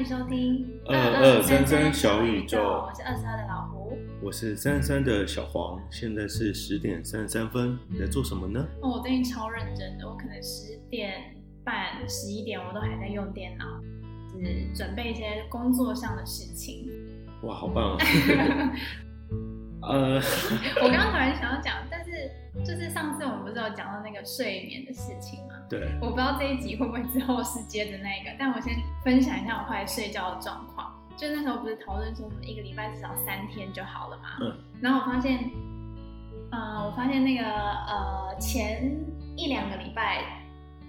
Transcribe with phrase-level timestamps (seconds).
[0.00, 5.78] 迎收听二二三三小宇宙，我是二十二的老胡，我是三三的小黄。
[5.90, 8.66] 现在是十点三十三分，你在做什么呢？
[8.80, 13.66] 哦，我最近超认真的，我可能十点半、十一点我都还在用电脑，
[14.32, 16.88] 就是准备一些工作上的事情。
[17.42, 17.98] 哇，好棒啊！
[19.84, 20.14] 呃，
[20.80, 22.30] 我刚刚突然想要讲，但是
[22.64, 25.49] 就是上次我们不是有讲到那个睡眠的事情吗？
[25.70, 30.92] 对，我不知道这一集会不会之后是接着那个，但我先分享一下我后来睡觉的状况。
[31.16, 34.38] 就那时候不是讨论说什么一个礼拜至少三天就好了嘛？
[34.40, 34.58] 嗯。
[34.80, 35.48] 然后我发现，
[36.50, 38.92] 呃，我发现那个呃前
[39.36, 40.24] 一两个礼拜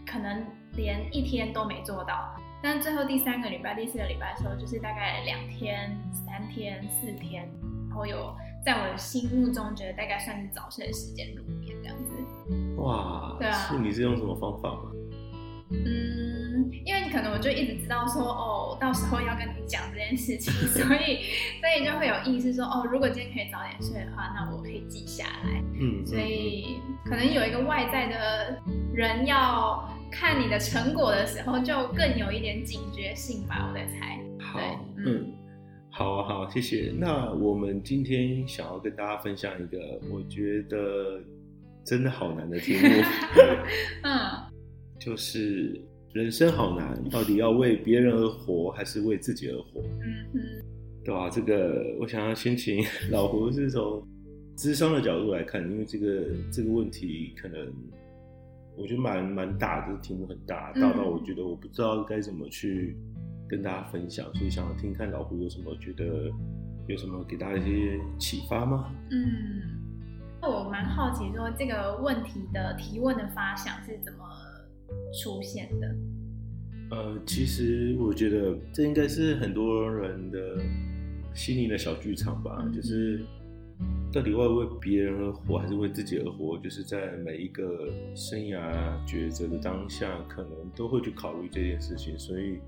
[0.06, 7.48] 可能连一天都没做到，但最后第三个礼拜、第四个礼拜的时候，就是大概两天、三天、四天，
[7.88, 8.36] 然后有。
[8.64, 12.11] 在我的心目中，觉得大概算是早睡的时间入眠这样子。
[12.82, 14.92] 哇，对啊，是你是用什么方法吗？
[15.72, 21.32] 嗯，因为可能我就一直知道说，哦，到时候要跟你讲这件事情，所以
[21.62, 25.64] 所以就会有意识说，哦，如果今天可以早点睡的话，那我可以记下来。
[25.80, 28.62] 嗯，所以可能有一个外在的
[28.94, 34.20] 人要看你的成果的时候，就更有一点警觉性吧，我在猜。
[34.40, 34.60] 好，
[34.98, 35.06] 嗯。
[35.06, 35.34] 嗯
[35.94, 36.94] 好啊，好，谢谢。
[36.98, 39.78] 那我们今天想要跟大家分享一个
[40.10, 41.20] 我觉得
[41.84, 42.88] 真的好难的题目，
[44.04, 44.12] 嗯，
[45.00, 45.82] 就是
[46.14, 49.82] 人生好难，到底要为别人而活，还是为自己而活？
[49.82, 50.40] 嗯哼，
[51.04, 51.30] 对吧？
[51.30, 54.08] 这个我想要先请老胡是从
[54.56, 57.74] 智商的角度来看，因为这个这个问题可能
[58.78, 62.96] 我觉得蛮蛮大，这个题目很大，大到我觉得我不知道该怎么去。
[63.50, 66.32] 跟大家分享，所以想要听看老胡有什么觉得
[66.88, 68.90] 有什么给大家一些启发吗？
[69.12, 69.26] 嗯，
[70.48, 74.20] 我蛮好奇说这个问题的提问的发想是怎么
[75.22, 75.96] 出现的？
[76.92, 80.58] 呃，其实我觉得这应该是很多人的
[81.34, 83.24] 心灵的小剧场吧，嗯、就是
[84.12, 86.58] 到底会为别人而活还是为自己而活？
[86.58, 88.74] 就是在每一个生涯
[89.08, 92.60] 抉择的当下，可能都会去考虑这件事情，所以。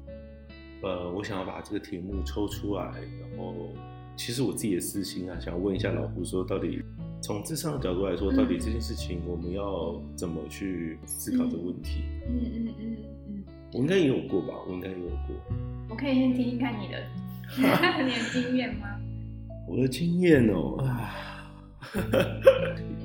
[0.86, 3.70] 呃，我想要把这个题目抽出来，然后
[4.16, 6.82] 其实我自己的私心啊，想要问一下老胡说，到底
[7.22, 12.04] 从智商的角度来说，到底这件事情我们要怎么去思考这个问题？
[12.28, 12.98] 嗯嗯嗯嗯，
[13.30, 15.36] 嗯我应该也有过吧，我应该也有过。
[15.90, 17.04] 我可以先听听看你的
[18.04, 18.88] 你的经验吗？
[19.68, 21.50] 我的经验哦，啊，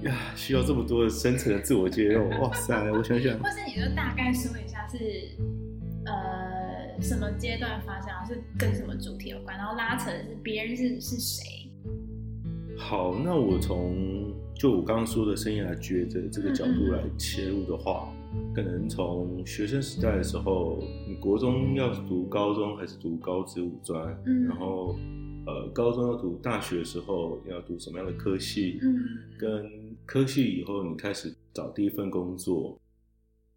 [0.02, 4.96] 呀，需要这么多的深层的自我介绍，哇塞，我想想，或是你就大概说一下是
[6.04, 6.57] 呃。
[7.00, 11.44] 什么阶段发生，是跟什么主题有关，然后拉扯的是别人是是谁？
[12.76, 18.12] 好，那我从就我刚刚说的生涯抉择这个角度来切入的话，
[18.54, 24.16] 可能从学生时代的时候，你国中要读高中还是读高职五专？
[24.26, 24.96] 嗯，然后
[25.46, 28.78] 呃，高中要读大学的时候要读什么样的科系？
[28.82, 28.98] 嗯，
[29.38, 29.70] 跟
[30.04, 32.78] 科系以后你开始找第一份工作。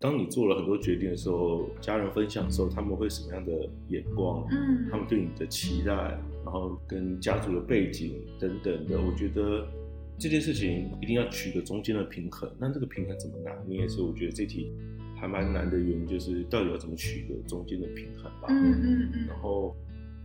[0.01, 4.43] 当你做了很多决定的时候，家人分享的时候，他们会什么样的眼光？
[4.49, 5.93] 嗯，他们对你的期待，
[6.43, 9.67] 然后跟家族的背景等等的，我觉得
[10.17, 12.51] 这件事情一定要取个中间的平衡。
[12.57, 13.81] 那这个平衡怎么拿捏？
[13.81, 14.71] 也是我觉得这题
[15.15, 18.47] 还蛮难的原因，就是到底要怎么取个中间的平衡吧。
[18.49, 19.27] 嗯嗯嗯。
[19.27, 19.75] 然后，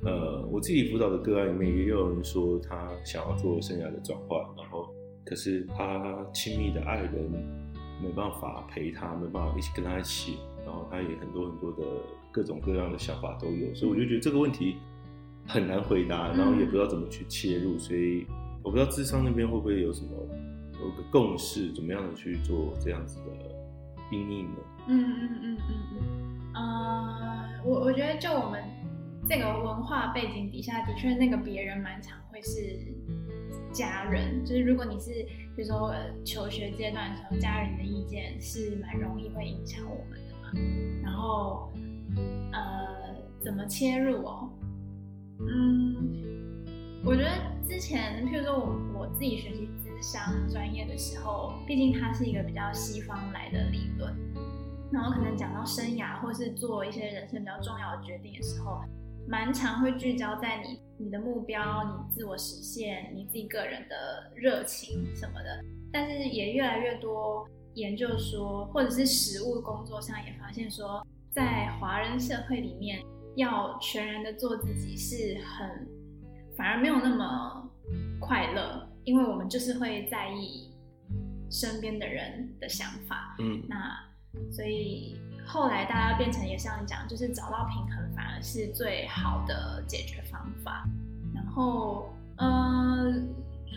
[0.04, 4.88] 呃，我自己辅导的个案里面也有人说，他想要做生涯的转换，然后
[5.22, 7.65] 可是他亲密的爱人。
[8.02, 11.82] 没办法陪他，没办法一起跟他一起，然后他也很多很多的
[12.30, 14.76] 各种各样的想法都有，所以我就觉得这个问题
[15.46, 18.26] 很难回答，然后也不知道怎么去切入，所以
[18.62, 20.10] 我不知道智商那边会不会有什么
[20.80, 23.32] 有个共识，怎么样的去做这样子的
[24.10, 24.58] 阴影呢？
[24.88, 28.62] 嗯嗯嗯嗯嗯，呃，我我觉得就我们
[29.28, 32.76] 这个文化背景底下的确那个别人蛮常会是。
[33.72, 35.10] 家人就是，如果你是
[35.56, 40.52] 比如说求学阶段的时候，家人的意见是蛮容易会影响我们的嘛。
[41.02, 41.72] 然后，
[42.52, 44.50] 呃，怎么切入哦？
[45.40, 46.64] 嗯，
[47.04, 47.30] 我觉得
[47.66, 54.14] 之前，譬如说我我自己学习咨商专业的时候，毕竟它是一个比较西方来的理论，
[54.92, 58.82] 然后可能讲到生涯或是做一些人生比较重要的决定的时候。
[59.28, 65.60] 蛮常会聚焦在你你的目标、你自我实现、你自己个人的热情什么的，
[65.92, 73.02] 但是也越来越多研究说，或者是实务工作上也发现说，在华人社会里面，
[73.36, 75.86] 要全然的做自己是很，
[76.56, 77.70] 反而没有那么
[78.20, 80.72] 快乐，因为我们就是会在意
[81.50, 83.98] 身边的人的想法，嗯，那
[84.50, 90.84] 所以后来大家变成也像你讲，就是找到平衡反而是最好的解决方法。
[91.34, 93.14] 然后，呃，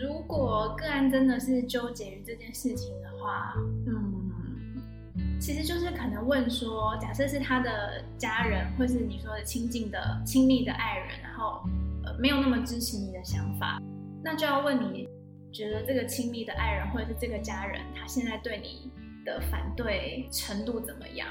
[0.00, 3.54] 如果个案真的是纠结于这件事情的话，
[3.86, 11.62] 嗯，其实就是可能问说，假设是他的家人，或是你说的亲近的、亲密的爱人，然后
[12.04, 13.80] 呃没有那么支持你的想法，
[14.22, 15.08] 那就要问你。
[15.52, 18.88] 觉得这个亲密的爱人或者是这个家人，他现在对你
[19.24, 21.26] 的反对程度怎么样？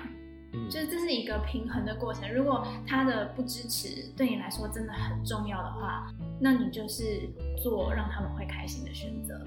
[0.53, 2.31] 嗯，就是这是一个平衡的过程。
[2.33, 7.29] 如果他的不支持对你来说真的很重要的话，那你就是
[7.61, 9.39] 做让他们会开心的选择。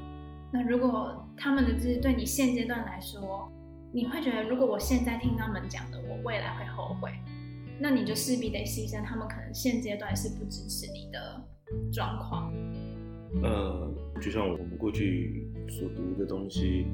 [0.53, 3.51] 那如果他们的支持对你现阶段来说，
[3.93, 7.11] 你会觉得如果我现在听他们讲的，我未来会后悔，
[7.79, 11.43] 那你就势必得牺牲他们可能现阶段是不支持你的
[11.93, 12.53] 状况。
[13.43, 13.91] 呃，
[14.21, 16.87] 就像我们过去所读的东西，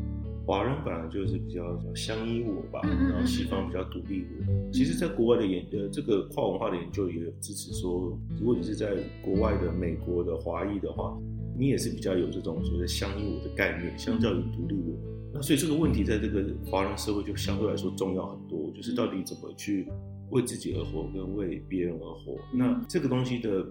[0.48, 4.72] 华人本来就是比较相依我吧，然后西方比较独立我。
[4.72, 11.14] 其实，在国外的研呃，这个跨文化的研究也有支持说，如果你是在国外的美国的华裔的话，
[11.54, 14.96] 你也是比较有这种所谓的相依我的概念，相较于独立我。
[15.34, 19.86] 那所以这个问题在这个华人社会就相对来说重要很多，就是到底怎么去
[20.30, 22.38] 为自己而活，跟为别人而活。
[22.54, 23.66] 那这个东西的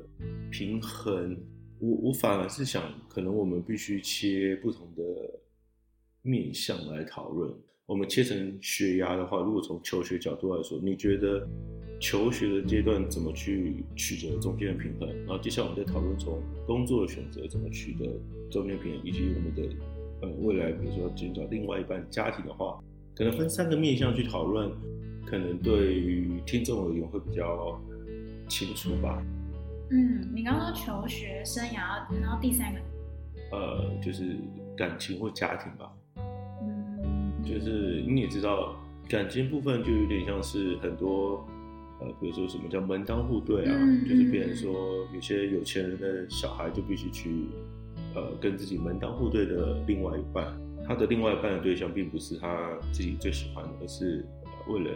[0.52, 1.36] 平衡。
[1.80, 5.04] 我我反而是想，可能我们必须切不同的
[6.28, 7.52] 面向来讨论。
[7.86, 11.48] 我们切成学涯的话，如果从求学角度来说，你觉得
[12.02, 15.08] 求学的阶段怎么去取得中间的平衡？
[15.20, 18.06] 然后接下来我们再讨论从工作的选择怎么取得
[18.52, 19.64] 中间平衡，以及我们的
[20.22, 22.78] 呃未来，比如说寻找另外一半家庭的话，
[23.16, 24.70] 可能分三个面向去讨论，
[25.26, 27.82] 可能对于听众而言会比较
[28.50, 29.24] 清楚吧。
[29.92, 32.82] 嗯，你刚刚说求学生涯，然后第三个，
[33.54, 34.36] 呃，就是
[34.76, 35.90] 感情或家庭吧。
[37.48, 38.76] 嗯，就是你也知道，
[39.08, 41.46] 感情部分就有点像是很多，
[42.00, 47.48] 呃，比如说什么叫门当户对啊，嗯、就是别人说有些有钱人的小孩就必须去，
[48.16, 50.46] 呃，跟自己门当户对的另外一半，
[50.88, 54.92] 他的另外一半的对象并不是他自己最喜欢的，而是、呃、为了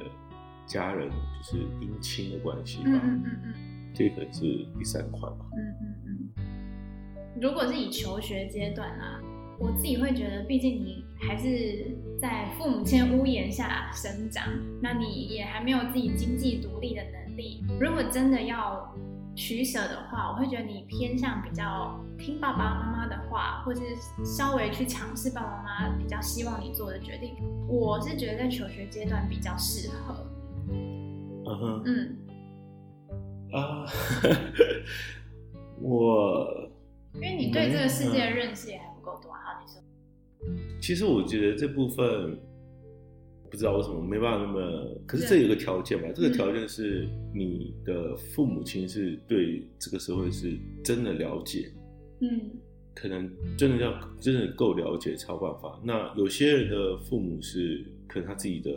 [0.66, 3.02] 家人，就是姻亲的关系吧。
[3.04, 3.54] 嗯嗯嗯。
[3.94, 4.42] 这可能是
[4.78, 5.46] 第三块吧。
[5.58, 7.42] 嗯嗯嗯。
[7.42, 9.20] 如果是以求学阶段啊，
[9.62, 14.44] 我自己会觉得，毕竟你还是在父母亲屋檐下生长，
[14.82, 17.64] 那你也还没有自己经济独立的能力。
[17.80, 18.92] 如果真的要
[19.36, 23.82] 取舍的话，我会觉得你偏向比较听爸爸妈妈的话，或是
[24.26, 27.36] 稍微去尝试爸爸妈妈比较希望你做的决定。
[27.68, 30.26] 我是觉得在求学阶段比较适合。
[31.44, 31.82] Uh huh.
[31.86, 32.18] 嗯。
[33.54, 33.86] 啊，
[35.80, 36.70] 我
[37.16, 38.82] 因为你对这个世界的认识也？
[40.82, 42.38] 其实我觉得这部分
[43.50, 51.72] 不知道为什么没办法那么，可是这有个条件吧，对这个条件是你的父母亲是对这个社会是真的了解，
[52.22, 52.52] 嗯，
[52.96, 55.80] 可能真的要真的够了解才有办法。
[55.84, 58.72] 那有些人的父母是可能他自己的。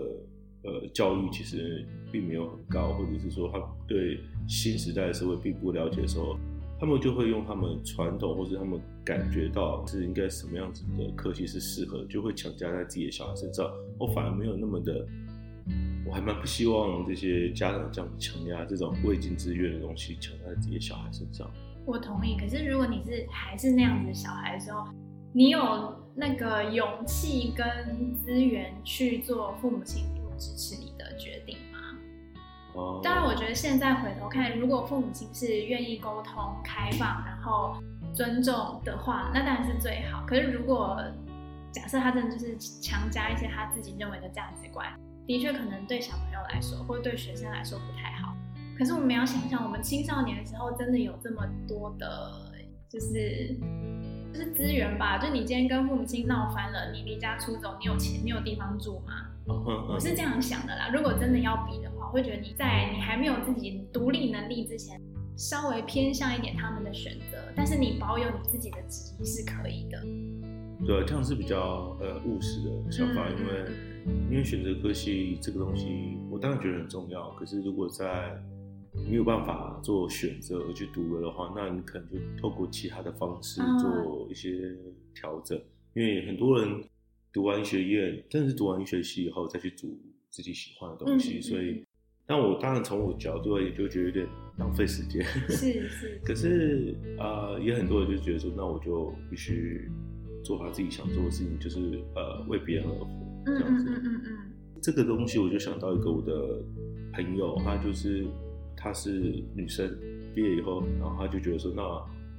[0.67, 4.19] 呃，教育其实并没有很高，或者是说他对
[4.49, 6.39] 新时代的社会并不了解的时候，
[6.85, 13.67] 他们就会用他们传统或者他们感觉到是应该什么样子的科系是适合，就会强加在自己的小孩身上。
[13.99, 15.07] 我反而没有那么的，
[16.07, 21.51] 我还蛮不希望这些家长这样强压这种未经自愿的东西强加在自己的小孩身上。
[21.87, 24.87] 我同意，可是如果你是还是那样子的小孩的时候，
[25.33, 25.59] 你有
[26.15, 31.64] 那个勇气跟资源去做父母亲不支持你的决定吗？
[32.75, 37.77] 哦，当然，我觉得现在回头看，如果父母亲是愿意沟通、开放，然后
[38.13, 40.25] 尊重的话，那当然是最好。
[40.27, 41.01] 可是，如果
[41.73, 44.87] 假设他真的就是强加一些他自己认为的价值观，
[45.27, 48.35] 的确可能对小朋友来说，或者对学生来说不太好。
[48.77, 52.33] 可是，我们要想想，我们青少年的时候，真的有这么多的，
[52.89, 53.57] 就是
[54.33, 55.17] 就是资源吧？
[55.19, 59.27] 就你今天跟父母亲闹翻了，你离家出走，你有钱，你有地方住吗？
[59.47, 65.01] 我是这样想的啦，如果真的要比的会觉得你在你还没有自己独立能力之前，
[65.37, 70.01] 稍微偏向一点他们的选择，但是你保有你自己的职业是可以的。
[70.87, 77.31] 对，这样是比较呃务实的想法，嗯、因为因为选择科系这个东西，我当然觉得很重要。
[77.33, 78.41] 可是如果在
[78.93, 84.73] 没有办法做选择而去读了的话，那你可能就透过其他的方式做一些
[85.13, 86.85] 调整，嗯、因为很多人。
[87.35, 91.85] 读完医学院，真的是读完医学系以后再去读自己喜欢的东西，嗯、所以，
[92.27, 94.27] 但我当然从我角度也就觉得有点
[94.59, 95.23] 浪费时间。
[95.49, 96.21] 是 是。
[96.25, 99.91] 可是啊、呃，也很多人就觉得说，那我就必须
[100.43, 101.79] 做他自己想做的事情，就是
[102.15, 103.07] 呃为别人而活
[103.47, 103.91] 这样子。
[103.91, 104.37] 嗯嗯嗯，嗯
[104.83, 106.63] 这个东西，我就想到一个我的
[107.13, 108.27] 朋友，她就是
[108.77, 109.91] 她是女生，
[110.35, 111.83] 毕业以后，然后她就觉得说，那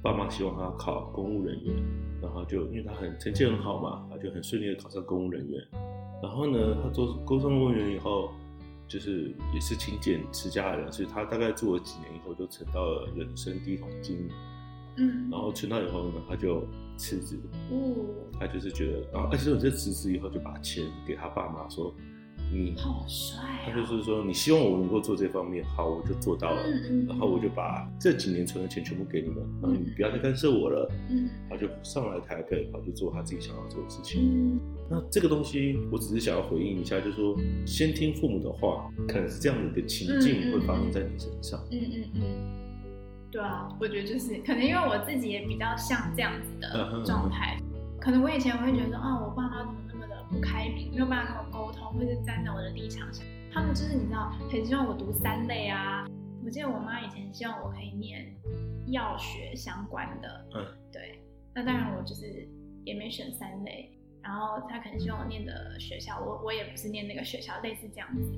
[0.02, 1.74] 爸妈希望她考公务人员，
[2.22, 5.60] 然后就因为她很成绩很好嘛，她就很顺利的考上公务人员。
[6.22, 8.30] 然后呢，她做高中公务员以后，
[8.88, 14.28] 就是也是勤俭持家的人，所以他大概做了几年以后，就存到了人生第一桶金。
[14.96, 16.66] 嗯，然后存到以后呢，他就
[16.96, 17.38] 辞职。
[17.70, 18.06] 哦，
[18.38, 21.94] 他就是觉得，然后而且我这辞职以后，就把钱给他爸妈说。
[22.52, 23.66] 你好帅啊！
[23.66, 26.62] 他就是说，你希望我能够做这方面，好，我就做到了。
[26.64, 30.90] 嗯嗯，然后我就把这几年存的钱全部给你们，然后你不要再干涉我了。
[31.10, 34.22] 嗯，他就上来台北，跑去做他自己想要做的事情。
[34.22, 37.36] 嗯，那这个东西，我只是想要回应一下，就是说，
[37.66, 41.60] 先听父母的话，可能是这样的一个情境会发生在你身上。
[41.72, 42.20] 嗯嗯嗯，
[43.30, 47.58] 对啊，我觉得就是可能因为我自己也比较像这样子的状态，
[48.00, 49.45] 可能我以前我会觉得说啊，我爸
[50.30, 51.92] 不开明，没有办法跟我沟通。
[51.94, 56.06] 或是站在我的立场上，他们就是你知道，很希望我读三类啊。
[56.44, 58.34] 我记得我妈以前希望我可以念
[58.88, 61.20] 药学相关的，嗯，对。
[61.54, 62.46] 那当然我就是
[62.84, 63.90] 也没选三类，
[64.22, 68.30] 然后她可能希望我念的学校，我我也不是念那个学校，类似这样子。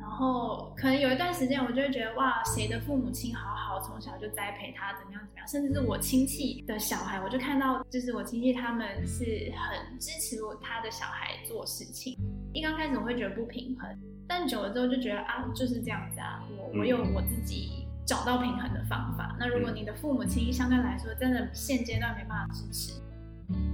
[0.00, 12.16] 然后可能有一段时间，我就会觉得哇，谁的父母亲好好，从小就栽培他怎么样怎么样，甚至是我亲戚的小孩，我就看到就是我亲戚他们是很支持我他的小孩做事情。
[12.52, 13.88] 一刚开始我会觉得不平衡，
[14.26, 19.36] 但久了之后就觉得啊，就是这样子啊，我我有我自己找到平衡的方法。
[19.38, 23.00] 那如果你的父母亲相对来说真的现阶段没办法支持，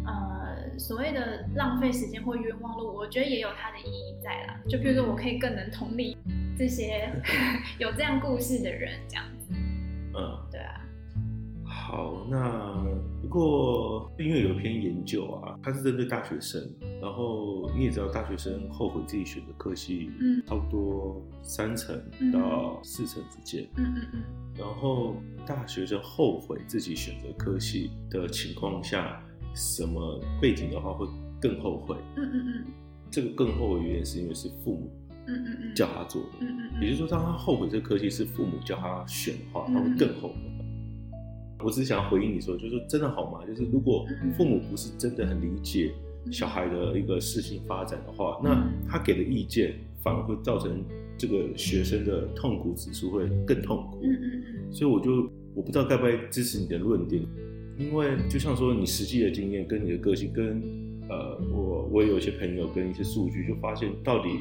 [0.04, 4.60] 呃，所谓的浪费时间或冤枉路，我觉得也有它的意义在啦。
[4.68, 6.16] 就比如说，我可以更能同理
[6.56, 7.10] 这些
[7.78, 9.54] 有这样故事的人，这样子。
[10.14, 10.80] 嗯，对啊。
[11.64, 12.84] 好，那
[13.22, 16.60] 不过因为有一篇研究啊，它是针对大学生，
[17.00, 21.96] 然后你也知道，大学生后悔自己选的科系，嗯，差不多三成
[22.32, 24.22] 到四成之间，嗯嗯嗯。
[24.58, 25.16] 然后
[25.46, 29.22] 大学生后悔自己选择科系的情况下，
[29.56, 31.04] 什么背景的话会
[31.40, 31.96] 更后悔？
[32.16, 32.64] 嗯嗯嗯。
[33.10, 34.90] 这个更后悔原因是因为是父母，
[35.26, 40.34] 嗯嗯嗯，叫他做的，嗯嗯，也就是说，当他后悔这个科系是父母叫他选的话，他会更后悔。
[41.64, 43.46] 我只是想要回应你说，就是真的好吗？
[43.46, 45.92] 就是如果父母不是真的很理解
[46.30, 50.84] 小孩的一个事情发展的话，那他给的意见反而会造成
[51.16, 54.00] 这个学生的痛苦指数会更痛苦。
[54.02, 54.72] 嗯嗯嗯。
[54.72, 57.22] 所以我就我不知道该不该支持你的论点，
[57.78, 60.62] 因为就像说你实际的经验跟你的个性跟
[61.08, 64.40] 呃，我我也有一些朋友跟一些数据，就发现到底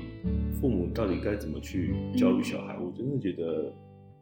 [0.60, 3.72] 父母到底该怎么去教育小孩，我真的觉得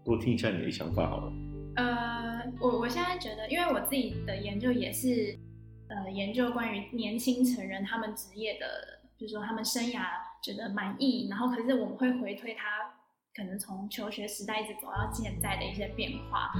[0.03, 1.33] 多听一下你的想法好了。
[1.75, 5.37] 呃，我我现在觉得，因为我自己的研究也是，
[5.87, 8.65] 呃，研究关于年轻成人他们职业的，
[9.17, 10.01] 就是说他们生涯
[10.43, 12.63] 觉得满意，然后可是我们会回推他
[13.33, 16.51] 可能从求学时代一直走到现在的一些变化。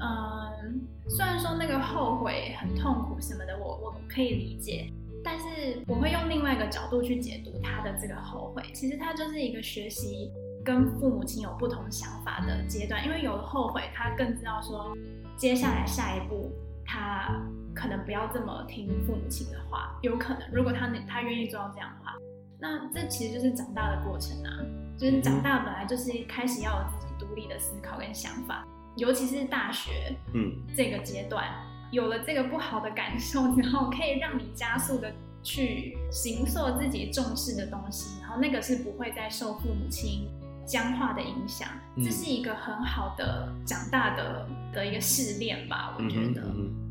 [0.00, 4.90] 嗯、呃，虽然说那个后悔很痛苦什么的，我我可以理解，
[5.22, 10.30] 但是我会用另外一个角度去解读他的这个后悔，其实他就是一个学习。
[10.62, 14.94] 跟父母亲有不同想法的阶段，因为有了后悔，他更知道说，
[15.34, 16.52] 接下来下一步
[16.84, 17.40] 他
[17.74, 19.98] 可能不要这么听父母亲的话。
[20.02, 22.14] 有可能，如果他他愿意做到这样的话，
[22.58, 24.50] 那这其实就是长大的过程啊。
[24.98, 28.62] 就是长大本来就是开始要有自己独立的思考跟想法，
[28.96, 31.46] 尤其是大学，嗯，这个阶段
[31.90, 40.28] 有了这个不好的感受然后，可以让你加速的去形塑自己重视的东西，然后那个是不会再受父母亲。
[40.66, 41.66] 僵化的影响，
[41.96, 46.42] 这是一个很好的长大的的一个试炼吧，我觉得。
[46.42, 46.88] 嗯，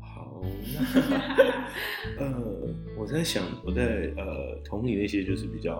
[0.00, 0.40] 好，
[2.16, 5.74] 那呃，我在想，我在呃同理那些就是比较，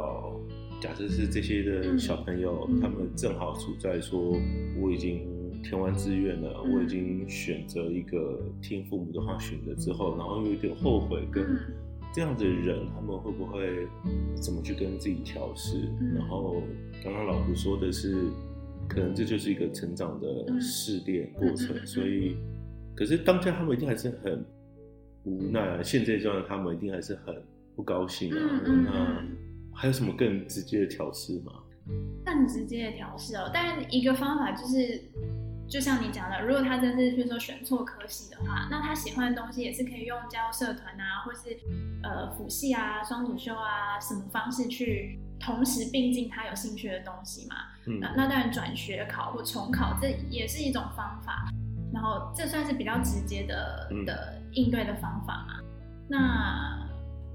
[0.83, 4.37] 假设是这些的小朋友，嗯、他们正好处在说，
[4.81, 5.23] 我已经
[5.62, 11.57] 填完志愿了，嗯、我已经选择一个听父母的话选择之后，然后又有点后悔跟。
[12.15, 13.89] 这样的人，他们会不会
[14.35, 15.79] 怎么去跟自己调试？
[16.01, 16.62] 嗯、然后
[17.03, 18.15] 刚刚老胡说的是，
[18.87, 21.75] 可能这就是一个成长的试炼过程。
[21.75, 22.37] 嗯、所以，
[22.95, 24.45] 可是当下他们一定还是很
[25.23, 25.83] 无奈啊。
[25.83, 27.35] 现在这样，他们一定还是很
[27.75, 28.62] 不高兴啊。
[28.67, 29.25] 嗯、那
[29.75, 31.52] 还有什么更直接的调试吗？
[32.25, 35.02] 更直接的调试哦，但一个方法就是。
[35.69, 41.57] 就像你讲的，如果他真是，比如说选错科系的话，那他喜欢的东西也是可以用加入社团啊，或是
[42.02, 47.57] 呃辅系啊、双主修啊什么方式去同时并进他有兴趣的东西嘛。
[47.87, 51.49] 嗯，那那当然转学考或重考这也是一种方法，
[51.91, 55.59] 然后这算是比较直接的的应对的方法嘛。
[56.07, 56.82] 那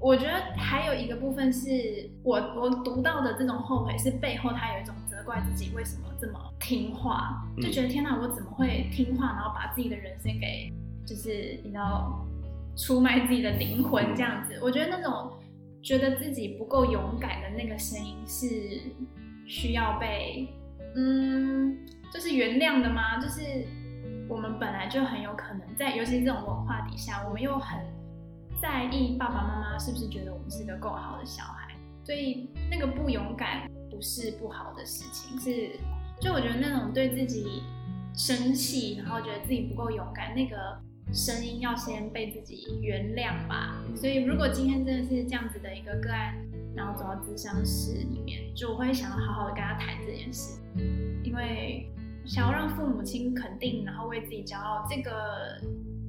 [0.00, 10.72] 我觉得还有一个部分是我我读到的这种后悔是背后他有一种责怪自己为什么这么听话，就觉得天哪，我怎么会听话，然后把自己的人生给
[11.04, 12.24] 就是你知道
[12.76, 14.58] 出卖自己的灵魂这样子。
[14.62, 15.32] 我觉得那种
[15.82, 18.46] 觉得自己不够勇敢的那个声音是
[19.46, 20.48] 需要被
[20.94, 21.76] 嗯，
[22.12, 23.18] 就是原谅的吗？
[23.18, 23.42] 就是
[24.28, 27.97] 我们本来就很有可能在，尤其是这种文化底下，我们又很。
[28.60, 35.78] 在意爸爸妈妈是不是觉得我们是个够好的小孩，所以那个不勇敢不是不好的事情，是
[36.20, 37.62] 就我觉得那种对自己
[38.14, 40.56] 生气，然后觉得自己不够勇敢，那个
[41.12, 43.80] 声音要先被自己原谅吧。
[43.94, 46.34] 所以如果今天真的是这样子的一个个案，
[46.74, 50.60] 然后走到咨商室里面，就我会想要好好的跟他谈这件事，
[51.22, 51.88] 因为
[52.24, 55.60] 想要让父母亲肯定，然后为自己骄傲，这个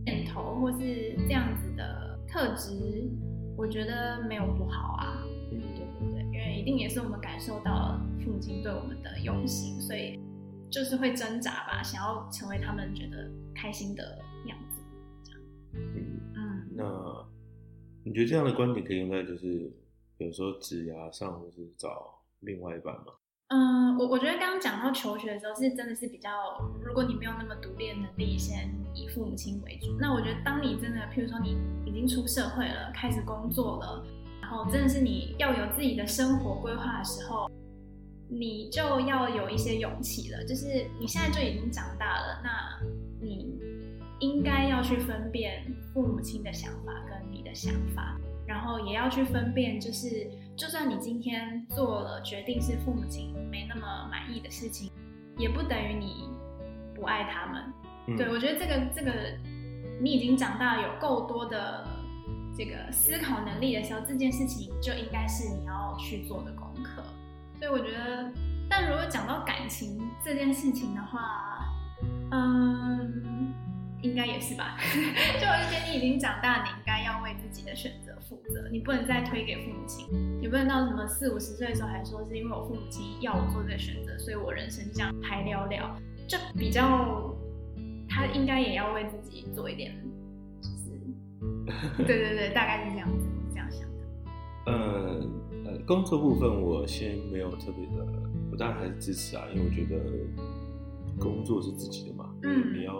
[0.04, 2.09] 念头或是这样子的。
[2.30, 3.10] 特质，
[3.58, 10.20] 我觉得没有不好啊，对对对，因为一定也是我们感受到了父母亲对我们的用心，所以
[10.70, 14.82] 就是会挣扎吧，想要成为他们觉得开心的样子，
[15.24, 15.42] 这样。
[15.74, 17.26] 嗯嗯，那
[18.04, 19.72] 你觉得这样的观点可以用在就是
[20.20, 23.14] 有时候职涯上，或是找另外一半吗？
[23.50, 26.30] 嗯，我我觉得刚刚讲到求学的时候，是真的是比较，
[26.84, 29.98] 如果你没有那么独立的能力，先以父母亲为主。
[30.00, 34.06] 那我觉得，当你真的，譬如说你已经出社会了，开始工作了，
[34.40, 37.50] 然后真的是你要有自己的生活规划的时候，
[38.30, 40.46] 你就要有一些勇气了。
[40.46, 42.80] 就是你现在就已经长大了，那
[43.20, 43.58] 你
[44.20, 48.16] 应该要去分辨父母亲的想法跟你的想法。
[48.46, 50.28] 然后也要去分辨，就是
[50.60, 54.92] 就算你今天做了决定是父母亲没那么满意的事情，
[55.38, 56.28] 也不等于你
[56.94, 57.64] 不爱他们。
[58.08, 59.14] 嗯、对，我觉得这个这个，
[60.02, 61.88] 你已经长大，有够多的
[62.58, 67.04] 这个思考能力的时候，这件事情就应该是你要去做的功课。
[67.58, 68.30] 所以我觉得，
[68.70, 71.74] 但如果讲到感情这件事情的话，
[72.32, 73.54] 嗯，
[74.02, 74.78] 应该也是吧。
[75.40, 78.10] 就我就觉得你已经长大，你应该要为自己的选择。
[78.30, 80.06] 负责，你不能再推给父母亲，
[80.40, 87.36] 你不能到什么四五十岁的时候还说是因为我父母亲要我做这个选择，所以我人生这样排了了，就比较
[88.08, 89.96] 他应该也要为自己做一点，
[90.62, 93.98] 就是 对对对，大概是这样子，我这样想的。
[94.68, 95.28] 呃
[95.66, 98.06] 呃，工作部分我先没有特别的，
[98.52, 100.00] 我当然还是支持啊，因为我觉得
[101.18, 102.94] 工作是自己的嘛，嗯，你要。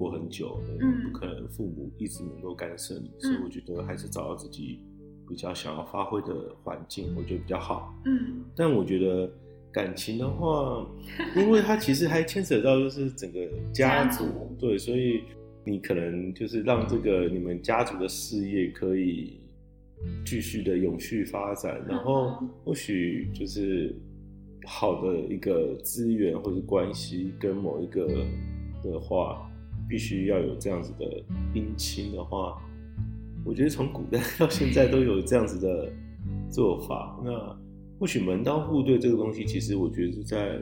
[0.00, 4.80] 活很久，嗯不可能父母一直能够干涉你，嗯，所以我觉得还是找到自己
[5.28, 7.94] 比较想要发挥的环境，我觉得比较好。
[8.06, 9.30] 嗯，但我觉得
[9.70, 10.86] 感情的话，
[11.36, 15.22] 因为它其实还牵扯到就是整个家族，家族，对，所以
[15.64, 19.38] 你可能就是让这个你们家族的事业可以
[20.24, 23.94] 继续的永续发展，然后或许就是
[24.64, 28.08] 好的一个资源或者关系跟某一个
[28.82, 29.46] 的话。
[29.90, 31.04] 必须要有这样子的
[31.52, 32.56] 姻亲的话，
[33.44, 35.92] 我觉得从古代到现在都有这样子的
[36.48, 37.20] 做法。
[37.24, 37.58] 那
[37.98, 40.60] 或许门当户对这个东西，其实我觉得是在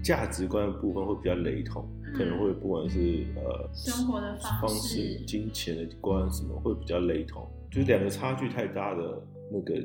[0.00, 7.44] 价值观的部分会比较雷同，可能会不管是呃生活的方式、金钱的观什么，会比较雷同。
[7.68, 9.84] 就是两个差距太大的那个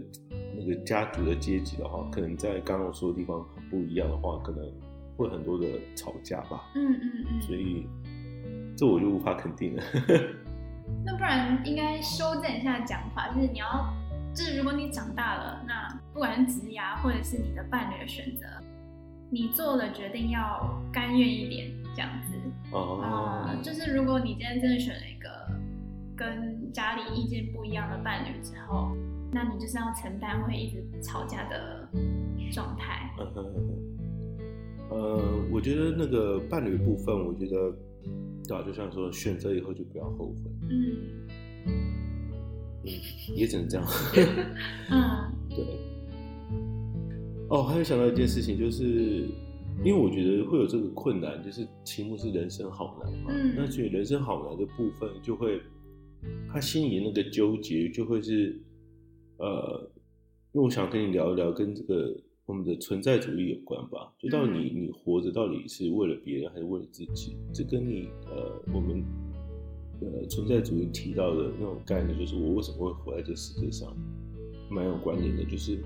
[0.55, 4.63] 那个家族的阶级的话，可能在刚刚我说的地方很不一样的话，可能
[5.17, 6.71] 会很多的吵架吧。
[6.75, 7.87] 嗯嗯嗯，所以。
[8.75, 9.83] 这我就无法肯定了。
[11.05, 13.93] 那不然应该修正一下讲法，就是你要，
[14.33, 18.45] 就是如果你长大了，那不管是职涯或者是你的伴侣的选择，
[19.29, 22.35] 你做了决定要甘愿一点，这样子。
[22.71, 22.99] 哦。
[23.01, 25.29] 啊，就是如果你今天真的选了一个
[26.15, 28.91] 跟家里意见不一样的伴侣之后，
[29.31, 31.87] 那你就是要承担会一直吵架的
[32.51, 33.09] 状态。
[34.89, 37.73] 呃，我觉得那个伴侣部分，我觉得。
[38.51, 40.51] 对啊，就像说，选择以后就不要后悔。
[40.69, 40.97] 嗯，
[41.67, 41.71] 嗯，
[43.33, 43.87] 也只能这样。
[44.91, 45.65] 嗯， 对。
[47.47, 48.83] 哦，还有想到一件事情，就是
[49.85, 53.31] 因为我觉得会有这个困难，就是题目是人生好难嘛。
[53.33, 53.53] 嗯。
[53.55, 55.61] 那所以人生好难的部分，就会
[56.51, 58.59] 他心里那个纠结，就会是
[59.37, 59.89] 呃，
[60.51, 62.13] 因为我想跟你聊一聊跟这个。
[62.51, 64.11] 我们的存在主义有关吧？
[64.19, 67.37] 就到底你你活着到底是为了别人还是为了自己？
[67.53, 69.01] 这跟你呃我们
[70.01, 73.95] 呃存在主义提到的那种概念，就是我为什么会活在这世界上，
[74.69, 75.45] 蛮有关联的。
[75.45, 75.79] 就是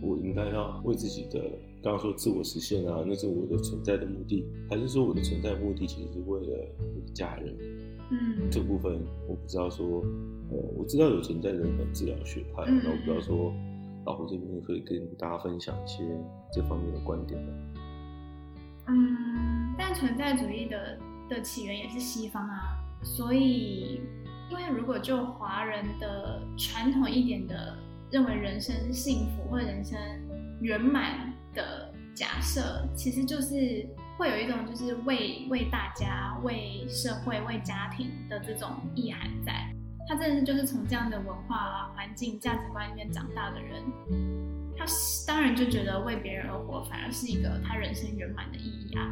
[0.00, 1.38] 我应该要为自己的
[1.82, 7.54] 刚刚说自我实现啊，那是我的存在的目的，还是说我的存在目的其实是为了我的家人？
[8.10, 10.00] 嗯，这部分我不知道说，
[10.50, 13.52] 呃，我知道有存在人本治疗学派，那、嗯、我不知道说，
[14.10, 16.04] 老胡这边可以跟大家分享一些
[16.52, 17.52] 这方面的观点吗？
[18.88, 24.00] 嗯，但存在主义的的起源也是西方啊，所以，
[24.50, 27.78] 因为如果就华人的传统一点的
[28.10, 29.96] 认为人生幸福或者人生
[30.60, 33.86] 圆满的假设，其实就是
[34.18, 39.72] 会有一种就是为为大家、为社会、为家庭的这种意涵在。
[40.10, 43.80] 他真的是就是从这样的文化环境、价值观里面长大的人，
[44.76, 44.84] 他
[45.24, 49.08] 当然就觉得为别人而活反而是一个他人生圆满的意义啊。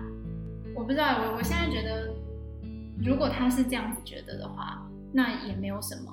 [0.75, 2.13] 我不知道，我我现在觉得，
[2.99, 6.11] 如果他是这样子觉得的话，那也没有什么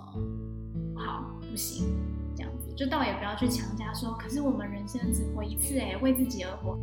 [0.96, 1.88] 好不行。
[2.36, 6.78] 这样子就倒也不要去强加说，可是我们人生只活一次哎，为自己而活，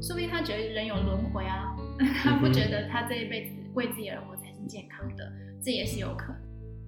[0.00, 1.76] 说不定他觉得人有轮回啊，
[2.24, 5.30] 他不觉得他这一辈子为自己而活才是健康的，
[5.62, 6.41] 这也是有可能。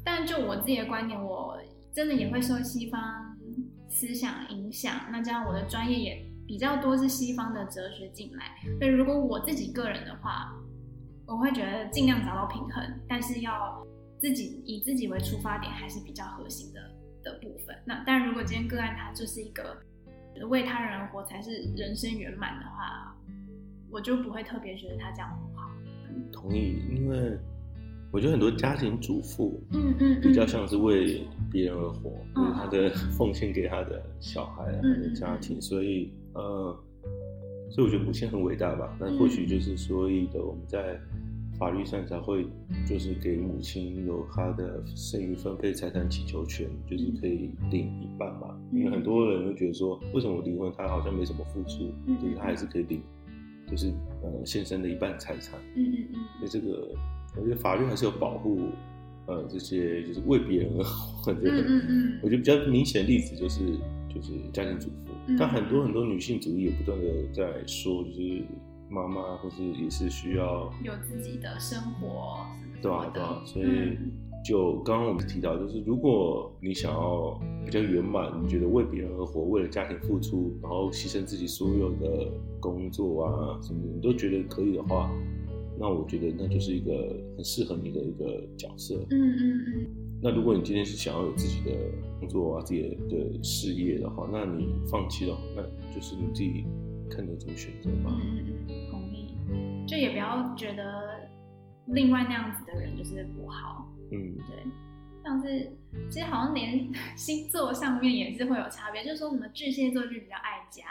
[0.04, 1.58] 但就我自己的观点，我
[1.92, 3.36] 真的也会受西方
[3.88, 8.56] 思想影响，那这样我的专业也比较多是西方的哲学进来。
[8.78, 10.52] 所以如果我自己个人的话，
[11.26, 13.82] 我会觉得尽量找到平衡，但是要
[14.20, 16.80] 自己以自己为出发点，还是比较核心的。
[17.24, 19.74] 的部分，那但，如果今天个案他就是一个
[20.50, 23.16] 为他人活才是人生圆满的话，
[23.90, 25.70] 我就不会特别觉得他这样不好。
[26.30, 27.38] 同意，因为
[28.14, 36.78] 我觉得很多家庭主妇，嗯嗯，比较像是为别人而活，为、嗯、他的 奉献给他的小孩、嗯、他的家庭，所以呃，
[37.70, 38.96] 所以我觉得母亲很伟大吧。
[39.00, 40.98] 那或许就是所以的我们在。
[41.56, 42.44] 法律上才会
[42.84, 48.58] 就是给母亲有她的剩余分配财产请求权，就是可以领一半吧。
[48.72, 53.00] 因为很多人会觉得说，为什么我离婚，他好像没什么付出，所以他还是可以领，
[53.70, 53.86] 就是
[54.24, 55.56] 呃先生的一半财产。
[55.76, 56.20] 嗯嗯嗯。
[56.40, 56.88] 所以这个
[57.36, 58.68] 我觉得法律还是有保护
[59.26, 61.40] 呃这些就是为别人而活的。
[61.42, 62.18] 嗯嗯嗯。
[62.22, 63.60] 我觉得比较明显的例子就是
[64.08, 68.42] 就是家庭主妇，但很多很多女性主义也不断的在说就是。
[68.90, 72.46] 妈妈或是也是需要有自己的生活，
[72.80, 73.96] 对啊对啊，所以
[74.44, 85.10] 就刚刚我们提到，就是如果你想要比较圆满，你觉得为别人而活，为了家庭付出，然后牺牲自己所有的工作啊什么的，你都觉得可以的话，
[85.78, 86.92] 那我觉得那就是一个
[87.36, 89.04] 很适合你的一个角色。
[89.10, 89.86] 嗯嗯嗯。
[90.22, 91.76] 那如果你今天是想要有自己的
[92.20, 95.62] 工作啊，自己的事业的话，那你放弃了，那
[95.94, 96.64] 就是你自己。
[97.10, 98.10] 看你怎么选择吧。
[98.10, 99.36] 嗯嗯，同意。
[99.86, 101.28] 就也不要觉得
[101.88, 103.86] 另外那样子的人就是不好。
[104.10, 104.64] 嗯，对。
[105.22, 105.70] 像是
[106.10, 110.82] 其实好像连 星座上面也是会有差别，就是说什么巨蟹座就比较爱家，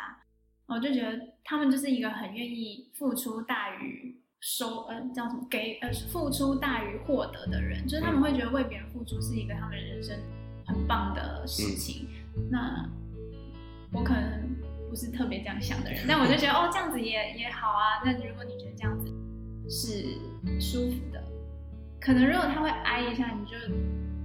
[0.68, 10.16] 我就觉得他们就是一个很愿意付出大于收，呃，叫什么给呃付出大于获得的人，就是他们会觉得为别人付出是一个他们人生
[10.66, 12.08] 很棒的事情。
[12.36, 12.90] 嗯、那
[13.94, 14.54] 我可能。
[14.90, 18.04] 不是特别这样想的人，但我就觉得哦，这样子也也好啊。
[18.06, 19.12] 那如果你觉得这样子
[19.68, 20.20] 是
[20.60, 21.20] 舒服的，
[22.00, 23.58] 可能如果他会挨一下，你就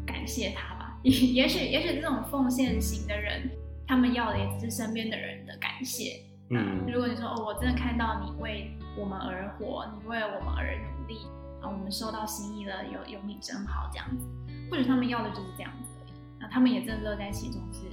[0.05, 1.01] 感谢他吧。
[1.03, 3.51] 也也许也许这种奉献型的人，
[3.87, 6.21] 他们要的也只是身边的人的感谢。
[6.51, 11.19] 嗯，如果你说哦，我真的看到你为我们而活，你为我们而努力，
[11.61, 14.27] 啊，我们收到心意了，有有你真好这样子。
[14.71, 17.87] 或者他们要的就是这样子而已，那他们也真的乐在其中，是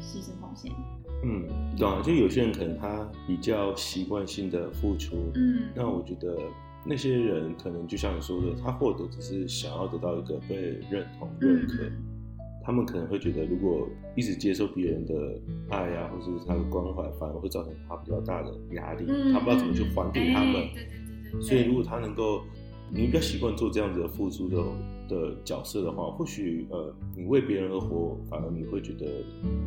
[0.00, 0.72] 牺牲奉献。
[1.24, 6.36] 嗯，对啊，就有些人可能他比较习惯性的付出，嗯，那我觉得
[6.84, 10.56] 那些人可能就像你说的，他获得只是想要得到一个被
[10.90, 12.11] 认同、认可，嗯，
[12.64, 15.14] 他们可能会觉得，如果一直接受别人的
[15.68, 22.42] 爱啊，或者是他的关怀，反而会造成他比较大的压力，嗯，他不知道怎么去还给他们，对对对对，所以如果他能够。
[22.94, 24.62] 你比较习惯做这样子的付出的
[25.08, 29.06] 的角色的话，或许呃，你为别人而活，反而你会觉得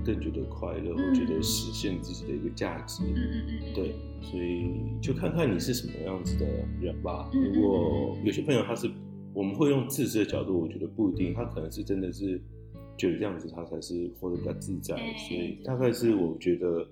[0.05, 3.01] 更觉得快乐，会觉得实现自己的一个价值。
[3.03, 3.73] 嗯嗯嗯。
[3.73, 4.69] 对，所以
[5.01, 6.45] 就看看你是什么样子的
[6.79, 7.27] 人吧。
[7.33, 8.87] 如果有些朋友他是，
[9.33, 12.39] 我们会用自私的角度，我觉得不一定，他可能是真的是
[12.97, 14.95] 觉得这样子他才是活得比较自在。
[14.95, 16.87] 所以大概是我觉得。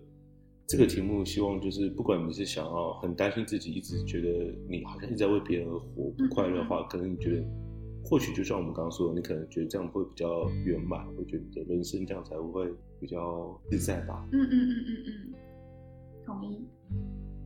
[0.65, 7.43] 这个题目希望就是，不管你是想要很担心自己，一直觉得你好像一直在为别人而活不快乐的话，可能你觉得，
[8.01, 14.25] 或许就像我们刚刚说的，你可能觉得这样会比较圆满，会觉得人生这样才会比较自在吧。
[14.31, 15.33] 嗯嗯嗯嗯嗯，
[16.25, 16.65] 同意。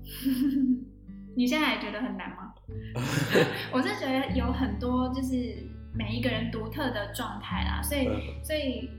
[1.36, 2.54] 你现在还觉得很难吗？
[3.74, 8.08] 我是觉得有很多就是每一个人独特的状态啦，所以
[8.44, 8.90] 所以。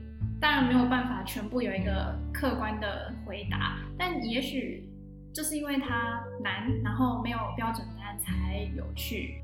[0.41, 4.87] 当然没有办法全部有一个客观的回答，但也许
[5.33, 9.41] 就是因为它难，然后没有标准答案才有趣。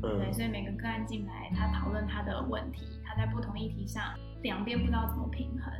[0.00, 5.72] 嗯，对，所以每个个案进来，他讨论他的问题，他在不同议题上两边不知道怎么平衡，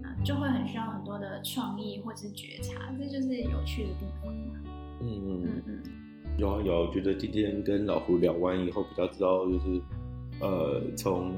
[0.00, 4.60] 那就会很需要很多的创意或者是觉察，这就是有趣的地方嘛。
[5.00, 5.82] 嗯嗯嗯嗯，
[6.38, 9.82] 有啊有觉得今天跟老胡聊完以后，比较知道就是
[10.44, 11.32] 呃从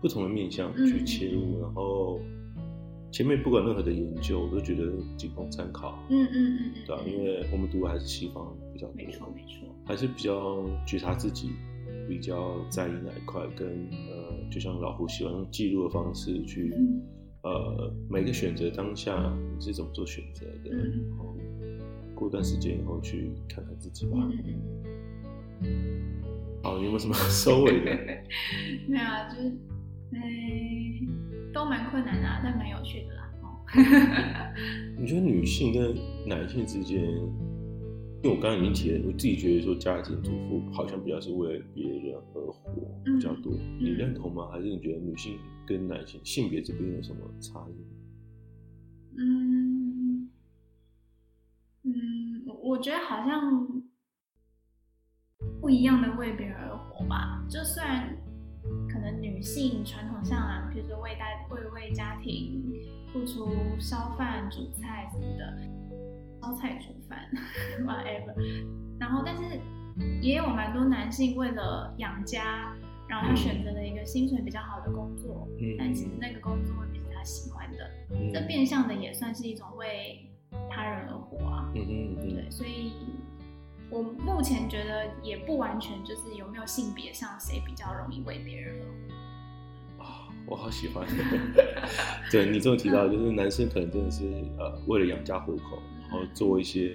[0.00, 2.20] 不同的面向去切入，嗯、然后
[3.10, 5.98] 前面不管任何的研究，我都觉得仅供参考。
[6.08, 11.50] 嗯嗯嗯嗯，对啊，因为我们读的还是西方比较多，没错没错，还是比较觉察自己。
[12.08, 17.00] 比较在意哪一块，跟呃，就像老胡喜欢用记录的方式去，嗯、
[17.42, 21.36] 呃，每个选择当下你是怎么做选择的，嗯、然后
[22.14, 24.18] 过段时间以后去看看自己吧。
[25.60, 26.11] 嗯、
[26.62, 27.90] 好，你有没有什么 收尾的？
[28.88, 29.48] 没有啊，就是，
[30.14, 31.08] 哎、欸，
[31.52, 33.28] 都蛮困难的，啊，但蛮有趣的啦。
[34.98, 35.94] 你觉得女性跟
[36.26, 37.02] 男性之间？
[38.22, 42.72] 因为我刚刚已经提了，我自己觉得说家庭主妇好像比较是为了别人而活
[43.04, 44.48] 比较多，嗯、你认同吗？
[44.52, 47.74] 还是你觉得女性跟男性性别这边有什么差异？
[49.18, 50.28] 嗯
[51.82, 53.81] 嗯，我觉得好像
[55.62, 57.42] 不一样的为别人而活吧。
[57.48, 58.14] 就算
[58.92, 62.60] 可能女性传统上啊，比如说为大为为家庭
[63.12, 63.48] 付出
[63.78, 65.82] 烧饭煮菜什么的。
[66.42, 67.30] 烧菜煮饭，
[67.86, 68.34] whatever。
[68.98, 69.60] 然后，但是
[70.20, 72.74] 也有蛮多男性为了养家，
[73.08, 77.88] 然后他选择了一个薪水比较好的工作，嗯、但其实那个工作未必是他喜欢的。
[78.10, 80.28] 嗯、这变相的也算是一种为
[80.68, 81.70] 他人而活啊。
[81.76, 82.34] 嗯嗯嗯。
[82.34, 82.92] 对，所以
[83.92, 90.04] 我目前觉得也不完全就是有没有性别上谁比较容易为别人而活。
[90.04, 91.06] 啊、哦，我好喜欢。
[92.32, 94.24] 对你这么提到，就是男生可能真的是
[94.58, 95.78] 呃为了养家糊口。
[96.10, 96.94] 然后做一些，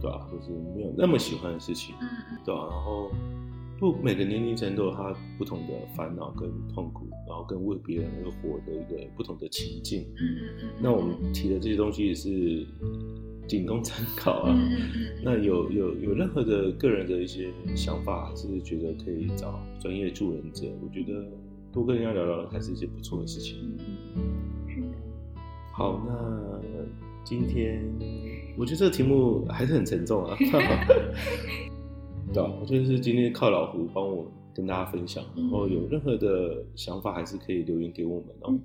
[0.00, 0.26] 对吧？
[0.32, 1.94] 就是没有那么喜欢的事情，
[2.42, 2.68] 对吧？
[2.70, 3.10] 然后
[3.78, 10.06] 不每个年龄层都有他不同的烦恼跟痛苦，然后跟为别人而活的一个不同的情境。
[10.80, 12.66] 那我们提的这些东西也是
[13.50, 14.56] 仅供参考啊。
[15.22, 20.66] 那有有有任何的个人的一些想法，还是觉得可以找专业助人者？
[20.82, 21.24] 我觉得
[21.72, 23.76] 多跟人家聊聊，还是一件不错的事情。
[25.72, 26.14] 好，那。
[27.22, 27.84] 今天
[28.56, 30.34] 我觉得这个题目还是很沉重啊，
[32.32, 32.50] 对吧？
[32.58, 38.58] 我觉得是今天靠老胡帮我跟大家分享，然后有任何的想法还是可以留言给我们哦。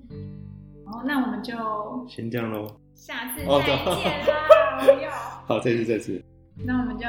[0.86, 1.54] 好，那我们就
[2.08, 2.66] 先这样喽，
[2.96, 5.42] 下次再见啦！
[5.46, 6.20] 好，再次再次，
[6.64, 7.04] 那我们就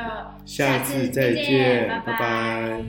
[0.46, 2.86] 下次再见，拜拜。